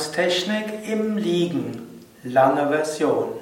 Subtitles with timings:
[0.00, 3.32] Entspannungstechnik im Liegen, lange Version.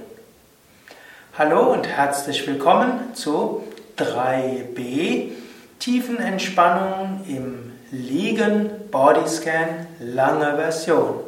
[1.38, 3.62] Hallo und herzlich willkommen zu
[3.96, 5.30] 3b
[5.78, 11.20] Tiefenentspannung im Liegen, Bodyscan, lange Version.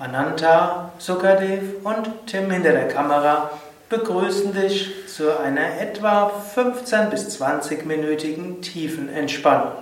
[0.00, 3.52] Ananta, Sukadev und Tim hinter der Kamera
[3.88, 9.74] begrüßen dich zu einer etwa 15 bis 20 minütigen Tiefenentspannung.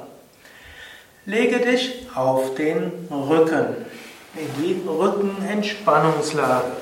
[1.25, 3.77] Lege dich auf den Rücken
[4.89, 6.73] Rückenentspannungslage.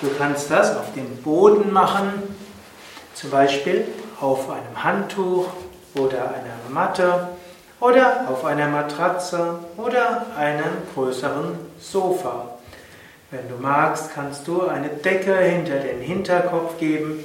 [0.00, 2.36] Du kannst das auf dem Boden machen,
[3.14, 3.86] zum Beispiel
[4.20, 5.46] auf einem Handtuch
[5.94, 7.28] oder einer Matte
[7.78, 12.58] oder auf einer Matratze oder einem größeren Sofa.
[13.30, 17.24] Wenn du magst, kannst du eine Decke hinter den Hinterkopf geben.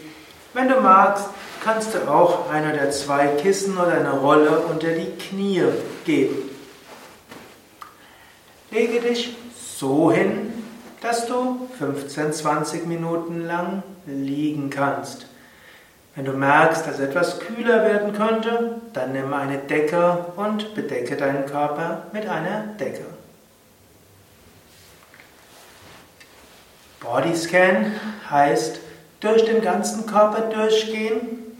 [0.54, 1.26] Wenn du magst,
[1.64, 5.64] kannst du auch ein oder zwei Kissen oder eine Rolle unter die Knie
[6.06, 6.57] geben.
[8.72, 9.36] Lege dich
[9.80, 10.54] so hin,
[11.02, 15.28] dass du 15, 20 Minuten lang liegen kannst.
[16.16, 21.46] Wenn du merkst, dass etwas kühler werden könnte, dann nimm eine Decke und bedecke deinen
[21.46, 23.06] Körper mit einer Decke.
[27.00, 27.94] Bodyscan
[28.30, 28.80] heißt
[29.20, 31.58] durch den ganzen Körper durchgehen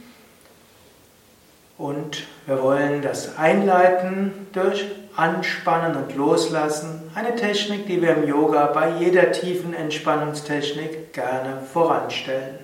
[1.78, 4.84] und wir wollen das einleiten durch
[5.18, 12.60] Anspannen und Loslassen, eine Technik, die wir im Yoga bei jeder tiefen Entspannungstechnik gerne voranstellen.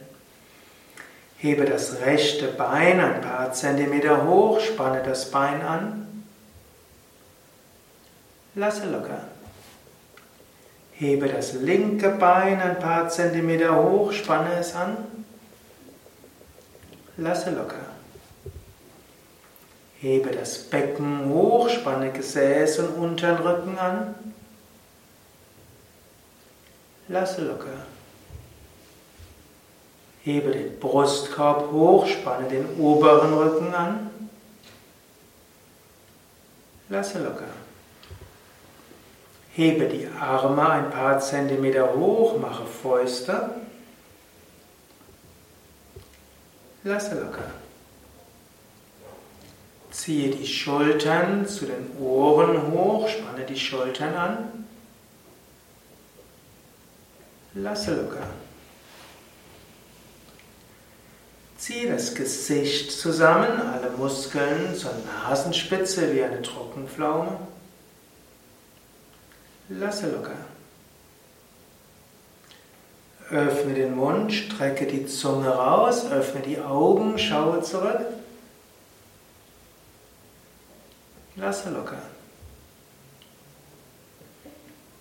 [1.37, 6.25] Hebe das rechte Bein ein paar Zentimeter hoch, spanne das Bein an,
[8.55, 9.25] lasse locker.
[10.93, 14.97] Hebe das linke Bein ein paar Zentimeter hoch, spanne es an,
[17.17, 17.94] lasse locker.
[20.05, 24.15] Hebe das Becken hoch, spanne Gesäß und unteren Rücken an.
[27.09, 27.87] Lasse locker.
[30.23, 34.11] Hebe den Brustkorb hoch, spanne den oberen Rücken an.
[36.91, 37.49] Lasse locker.
[39.55, 43.55] Hebe die Arme ein paar Zentimeter hoch, mache Fäuste.
[46.83, 47.64] Lasse locker.
[49.95, 54.67] Ziehe die Schultern zu den Ohren hoch, spanne die Schultern an.
[57.55, 58.27] Lasse locker.
[61.57, 67.39] Ziehe das Gesicht zusammen, alle Muskeln zur Nasenspitze wie eine Trockenpflaume.
[69.69, 70.35] Lasse locker.
[73.31, 78.01] Öffne den Mund, strecke die Zunge raus, öffne die Augen, schaue zurück.
[81.37, 81.99] Lasse locker.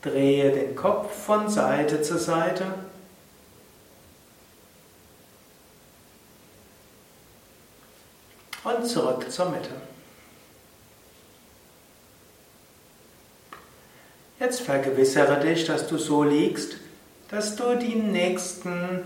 [0.02, 2.66] Drehe den Kopf von Seite zu Seite.
[8.64, 9.70] Und zurück zur Mitte.
[14.40, 16.78] Jetzt vergewissere dich, dass du so liegst,
[17.30, 19.06] dass du die nächsten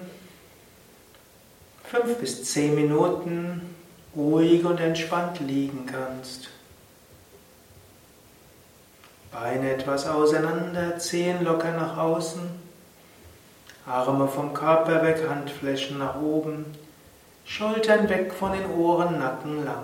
[1.84, 3.76] fünf bis zehn Minuten
[4.16, 6.50] ruhig und entspannt liegen kannst.
[9.40, 12.42] Beine etwas auseinander, Zehen locker nach außen,
[13.86, 16.66] Arme vom Körper weg, Handflächen nach oben,
[17.46, 19.84] Schultern weg von den Ohren, Nacken lang.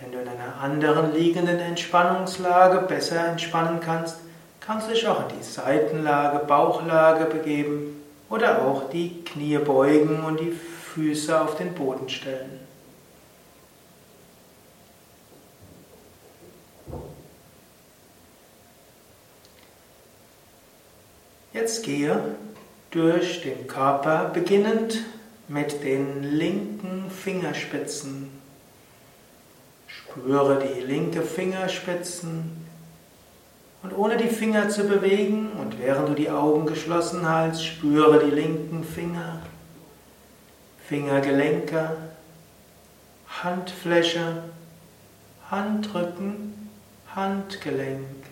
[0.00, 4.16] Wenn du in einer anderen liegenden Entspannungslage besser entspannen kannst,
[4.58, 10.40] kannst du dich auch in die Seitenlage, Bauchlage begeben oder auch die Knie beugen und
[10.40, 12.71] die Füße auf den Boden stellen.
[21.52, 22.18] Jetzt gehe
[22.90, 25.04] durch den Körper, beginnend
[25.48, 28.30] mit den linken Fingerspitzen.
[29.86, 32.66] Spüre die linke Fingerspitzen
[33.82, 38.34] und ohne die Finger zu bewegen und während du die Augen geschlossen hältst, spüre die
[38.34, 39.42] linken Finger,
[40.88, 41.96] Fingergelenke,
[43.42, 44.44] Handfläche,
[45.50, 46.70] Handrücken,
[47.14, 48.31] Handgelenk.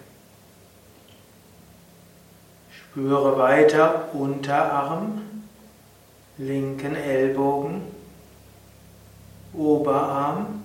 [2.90, 5.22] Spüre weiter Unterarm,
[6.38, 7.82] linken Ellbogen,
[9.52, 10.60] Oberarm,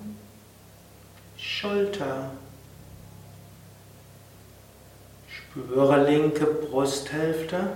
[1.36, 2.32] Schulter.
[5.28, 7.74] Spüre linke Brusthälfte,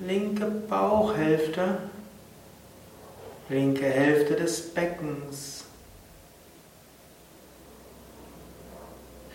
[0.00, 1.78] linke Bauchhälfte,
[3.48, 5.64] linke Hälfte des Beckens.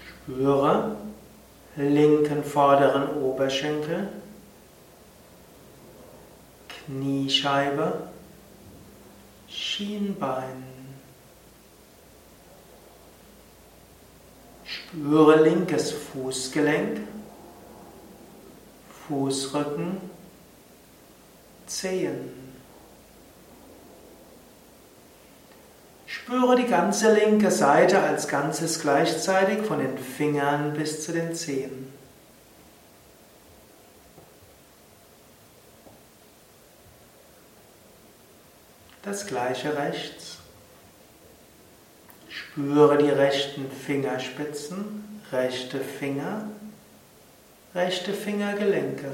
[0.06, 0.96] Spüre
[1.76, 4.10] linken vorderen Oberschenkel,
[6.70, 8.08] Kniescheibe,
[9.48, 10.64] Schienbein.
[14.66, 17.02] Spüre linkes Fußgelenk,
[19.08, 19.98] Fußrücken,
[21.66, 22.43] Zehen.
[26.26, 31.92] Spüre die ganze linke Seite als Ganzes gleichzeitig von den Fingern bis zu den Zehen.
[39.02, 40.38] Das gleiche rechts.
[42.30, 46.48] Spüre die rechten Fingerspitzen, rechte Finger,
[47.76, 49.12] rechte Fingergelenke.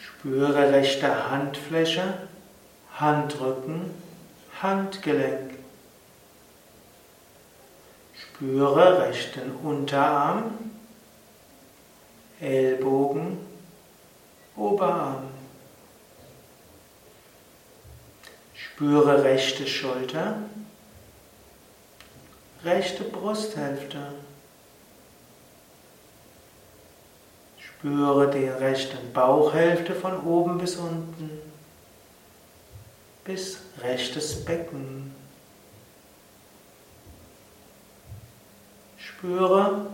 [0.00, 2.14] Spüre rechte Handfläche,
[2.94, 4.01] Handrücken,
[4.62, 5.54] Handgelenk.
[8.14, 10.52] Spüre rechten Unterarm,
[12.40, 13.38] Ellbogen,
[14.56, 15.24] Oberarm.
[18.54, 20.36] Spüre rechte Schulter,
[22.64, 23.98] rechte Brusthälfte.
[27.58, 31.51] Spüre die rechte Bauchhälfte von oben bis unten
[33.24, 35.14] bis rechtes Becken.
[38.98, 39.86] Spüre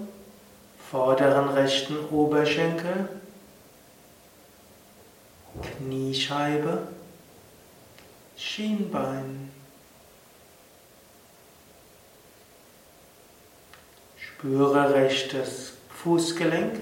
[0.90, 3.08] vorderen rechten Oberschenkel,
[5.62, 6.88] Kniescheibe,
[8.36, 9.50] Schienbein.
[14.16, 15.72] Spüre rechtes
[16.02, 16.80] Fußgelenk,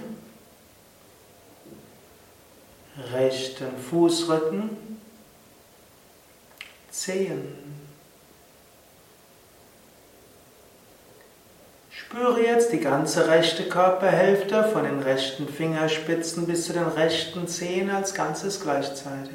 [3.12, 4.95] rechten Fußrücken,
[6.96, 7.52] Zehen.
[11.90, 17.90] Spüre jetzt die ganze rechte Körperhälfte von den rechten Fingerspitzen bis zu den rechten Zehen
[17.90, 19.34] als Ganzes gleichzeitig.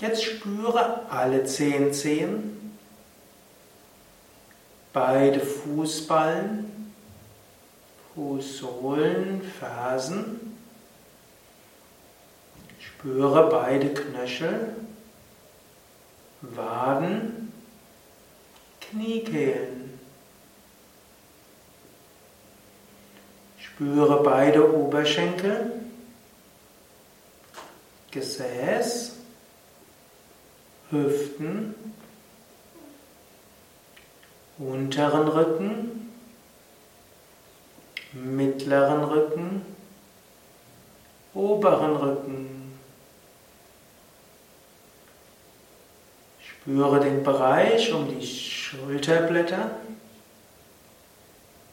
[0.00, 2.78] Jetzt spüre alle zehn Zehen,
[4.92, 6.92] beide Fußballen,
[8.14, 10.47] Fußsohlen, Fersen,
[12.98, 14.74] Spüre beide Knöchel,
[16.40, 17.52] Waden,
[18.80, 20.00] Kniekehlen.
[23.60, 25.74] Spüre beide Oberschenkel,
[28.10, 29.14] Gesäß,
[30.90, 31.76] Hüften,
[34.58, 36.12] unteren Rücken,
[38.12, 39.62] mittleren Rücken,
[41.32, 42.57] oberen Rücken.
[46.60, 49.70] Spüre den Bereich um die Schulterblätter,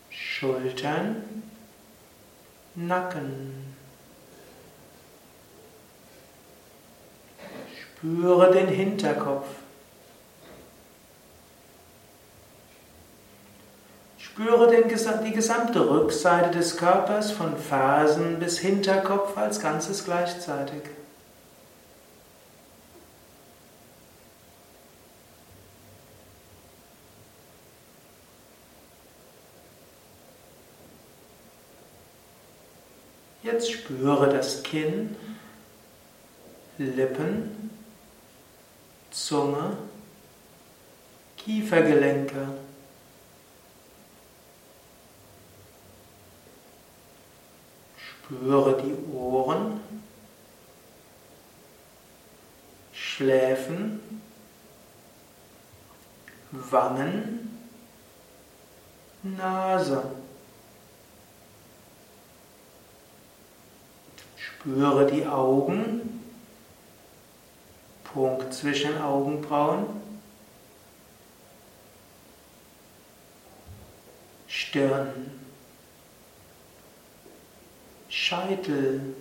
[0.10, 1.44] Schultern,
[2.76, 3.76] Nacken.
[7.98, 9.48] Spüre den Hinterkopf.
[14.18, 20.84] Spüre den, die gesamte Rückseite des Körpers von Fersen bis Hinterkopf als Ganzes gleichzeitig.
[33.46, 35.16] Jetzt spüre das Kinn,
[36.80, 37.70] Lippen,
[39.12, 39.78] Zunge,
[41.38, 42.48] Kiefergelenke.
[48.00, 49.80] Spüre die Ohren,
[52.94, 54.00] Schläfen,
[56.50, 57.60] Wangen,
[59.22, 60.25] Nase.
[64.66, 66.24] Spüre die Augen,
[68.04, 69.86] Punkt zwischen Augenbrauen,
[74.48, 75.30] Stirn,
[78.10, 79.14] Scheitel,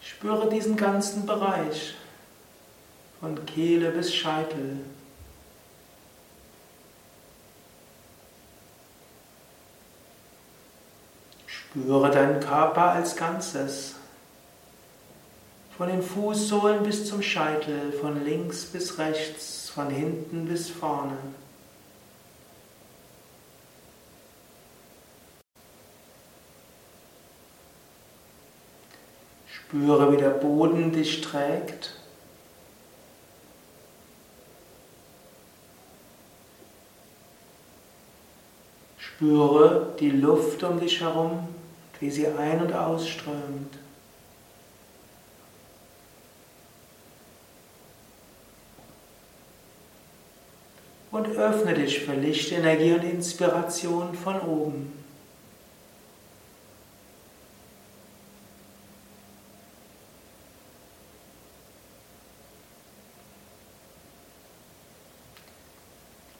[0.00, 1.92] Spüre diesen ganzen Bereich
[3.20, 4.78] von Kehle bis Scheitel.
[11.70, 13.96] Spüre deinen Körper als Ganzes.
[15.76, 21.18] Von den Fußsohlen bis zum Scheitel, von links bis rechts, von hinten bis vorne.
[29.46, 31.94] Spüre, wie der Boden dich trägt.
[38.96, 41.57] Spüre die Luft um dich herum
[42.00, 43.78] wie sie ein- und ausströmt.
[51.10, 54.92] Und öffne dich für Lichtenergie und Inspiration von oben.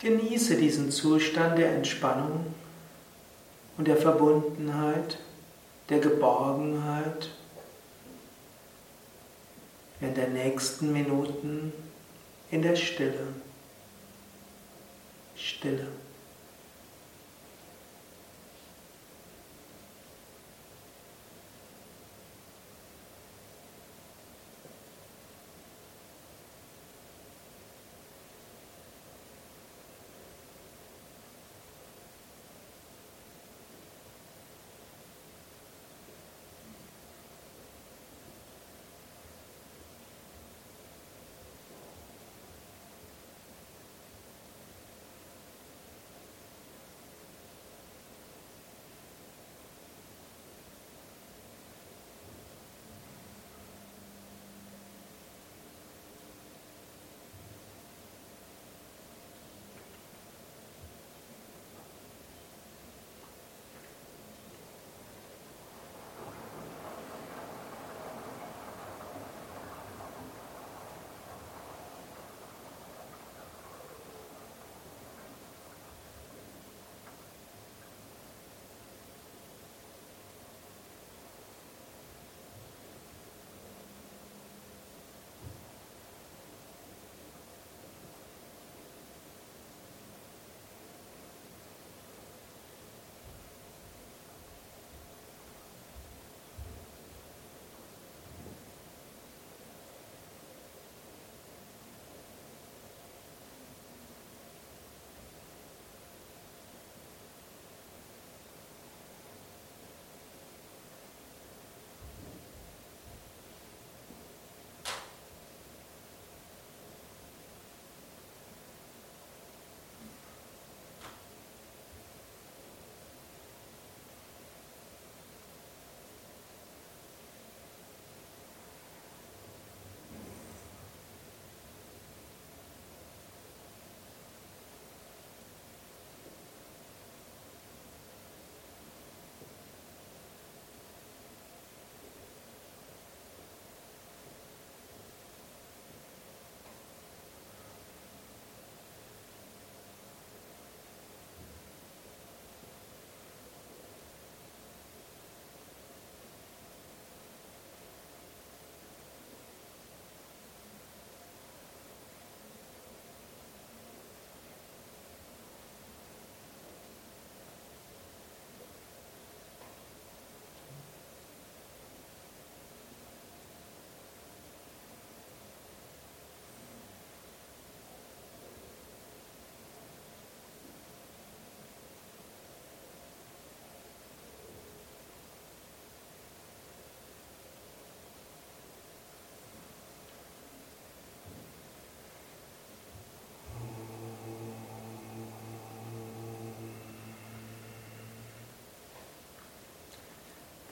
[0.00, 2.54] Genieße diesen Zustand der Entspannung
[3.76, 5.18] und der Verbundenheit,
[5.88, 7.30] der Geborgenheit
[10.00, 11.72] in der nächsten Minuten
[12.50, 13.34] in der Stille.
[15.36, 15.88] Stille.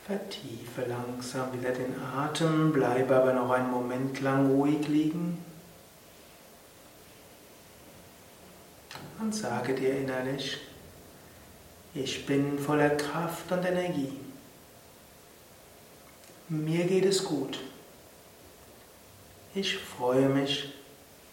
[0.06, 5.44] Vertiefe langsam wieder den Atem, bleibe aber noch einen Moment lang ruhig liegen.
[9.18, 10.58] Und sage dir innerlich,
[11.92, 14.12] ich bin voller Kraft und Energie.
[16.48, 17.58] Mir geht es gut.
[19.56, 20.72] Ich freue mich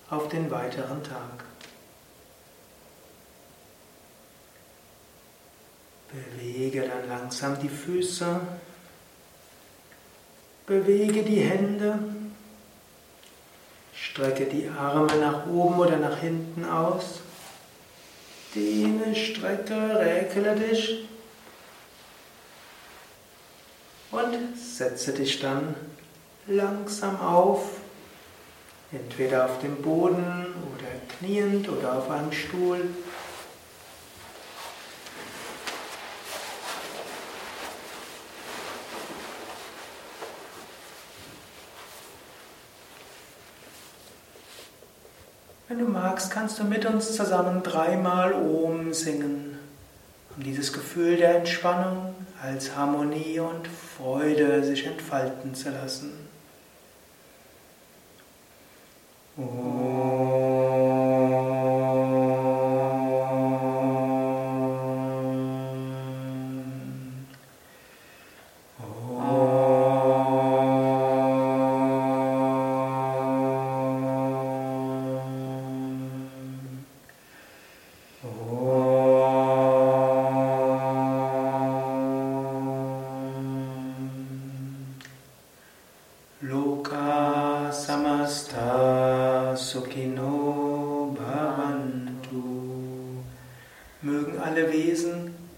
[0.09, 1.45] auf den weiteren Tag.
[6.13, 8.39] Bewege dann langsam die Füße.
[10.67, 11.98] Bewege die Hände.
[13.96, 17.22] Strecke die Arme nach oben oder nach hinten aus.
[18.53, 21.10] Dehne, strecke, räkele dich.
[24.12, 25.75] Und setze dich dann
[26.46, 27.77] langsam auf.
[28.91, 32.82] Entweder auf dem Boden oder kniend oder auf einem Stuhl.
[45.67, 49.58] Wenn du magst, kannst du mit uns zusammen dreimal Om singen,
[50.36, 56.12] um dieses Gefühl der Entspannung als Harmonie und Freude sich entfalten zu lassen.
[59.38, 59.82] Om.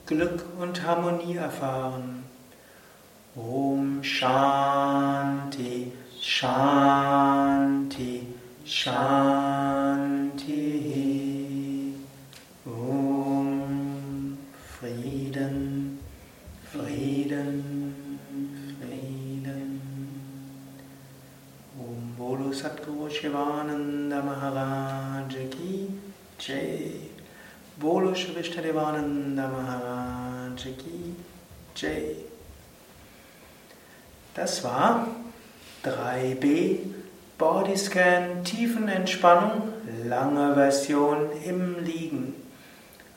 [0.05, 2.23] Glück und Harmonie erfahren.
[3.35, 4.54] Om Shanti,
[22.65, 25.87] Bolo Satguru Shivananda Maharaj Ki
[26.39, 26.91] Jai.
[27.79, 31.15] Bolo Shivishtadevananda Maharaj Ki
[31.75, 32.15] Jai.
[34.33, 35.07] Das war
[35.83, 36.79] 3b
[37.37, 39.73] Bodyscan Tiefenentspannung,
[40.05, 42.33] lange Version im Liegen.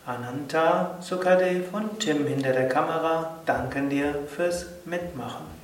[0.04, 5.57] Ananta, Sukadev und Tim hinter der Kamera danken dir fürs Mitmachen.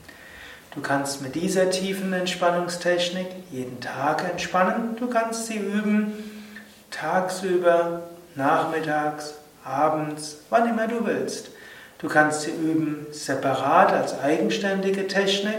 [0.74, 4.96] Du kannst mit dieser tiefen Entspannungstechnik jeden Tag entspannen.
[4.98, 6.12] Du kannst sie üben
[6.90, 8.02] tagsüber,
[8.34, 9.34] nachmittags,
[9.64, 11.50] abends, wann immer du willst.
[11.98, 15.58] Du kannst sie üben separat als eigenständige Technik.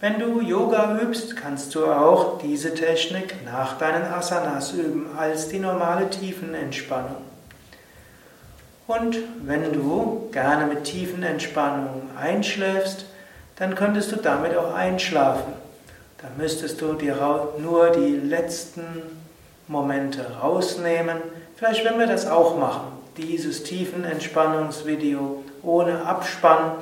[0.00, 5.60] Wenn du Yoga übst, kannst du auch diese Technik nach deinen Asanas üben als die
[5.60, 7.16] normale Tiefenentspannung.
[8.88, 13.06] Und wenn du gerne mit Tiefenentspannung einschläfst,
[13.58, 15.52] dann könntest du damit auch einschlafen.
[16.22, 17.16] Dann müsstest du dir
[17.58, 18.82] nur die letzten
[19.66, 21.18] Momente rausnehmen.
[21.56, 26.72] Vielleicht werden wir das auch machen, dieses tiefen Entspannungsvideo ohne Abspann.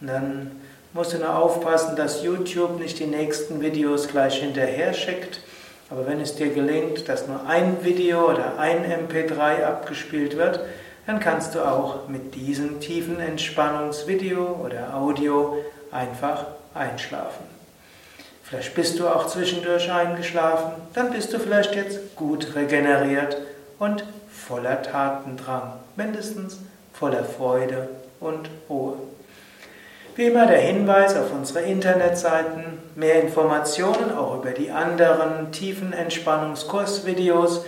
[0.00, 0.50] Und dann
[0.92, 5.40] musst du nur aufpassen, dass YouTube nicht die nächsten Videos gleich hinterher schickt.
[5.90, 10.60] Aber wenn es dir gelingt, dass nur ein Video oder ein MP3 abgespielt wird,
[11.06, 15.56] dann kannst du auch mit diesem tiefen Entspannungsvideo oder Audio
[15.90, 17.44] einfach einschlafen.
[18.42, 23.36] Vielleicht bist du auch zwischendurch eingeschlafen, dann bist du vielleicht jetzt gut regeneriert
[23.78, 26.58] und voller Tatendrang, mindestens
[26.94, 27.88] voller Freude
[28.20, 28.94] und Ruhe.
[30.16, 32.64] Wie immer der Hinweis auf unsere Internetseiten,
[32.96, 37.64] mehr Informationen auch über die anderen tiefen Entspannungskursvideos,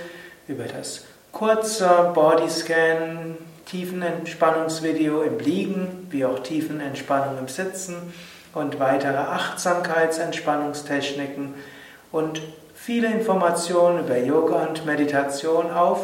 [0.48, 3.36] über das kurze Bodyscan
[3.70, 8.12] Tiefenentspannungsvideo im Liegen, wie auch Tiefenentspannung im Sitzen
[8.52, 11.54] und weitere Achtsamkeitsentspannungstechniken
[12.10, 12.42] und
[12.74, 16.00] viele Informationen über Yoga und Meditation auf